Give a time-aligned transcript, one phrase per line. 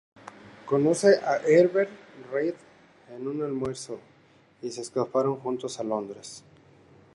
[0.65, 1.91] Conoce a Herbert
[2.33, 2.55] Read
[3.15, 3.99] en un almuerzo
[4.63, 6.43] y se escaparon juntos a Londres.